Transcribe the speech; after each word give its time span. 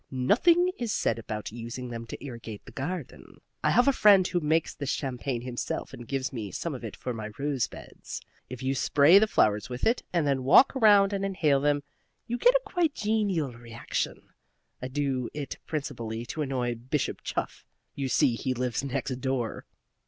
Nothing 0.09 0.71
is 0.79 0.91
said 0.91 1.19
about 1.19 1.51
using 1.51 1.89
them 1.89 2.07
to 2.07 2.25
irrigate 2.25 2.65
the 2.65 2.71
garden. 2.71 3.39
I 3.63 3.69
have 3.69 3.87
a 3.87 3.91
friend 3.93 4.27
who 4.27 4.39
makes 4.39 4.73
this 4.73 4.89
champagne 4.89 5.43
himself 5.43 5.93
and 5.93 6.07
gives 6.07 6.33
me 6.33 6.49
some 6.49 6.73
of 6.73 6.83
it 6.83 6.95
for 6.95 7.13
my 7.13 7.29
rose 7.37 7.67
beds. 7.67 8.19
If 8.49 8.63
you 8.63 8.73
spray 8.73 9.19
the 9.19 9.27
flowers 9.27 9.69
with 9.69 9.85
it, 9.85 10.01
and 10.11 10.25
then 10.25 10.43
walk 10.43 10.73
round 10.73 11.13
and 11.13 11.23
inhale 11.23 11.61
them, 11.61 11.83
you 12.25 12.39
get 12.39 12.55
quite 12.65 12.91
a 12.97 13.03
genial 13.03 13.53
reaction. 13.53 14.29
I 14.81 14.87
do 14.87 15.29
it 15.35 15.59
principally 15.67 16.25
to 16.25 16.41
annoy 16.41 16.73
Bishop 16.73 17.21
Chuff. 17.21 17.63
You 17.93 18.09
see, 18.09 18.33
he 18.33 18.55
lives 18.55 18.83
next 18.83 19.09
door." 19.21 19.67